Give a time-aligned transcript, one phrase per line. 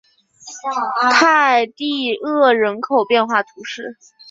[1.13, 3.99] 泰蒂厄人口变化图示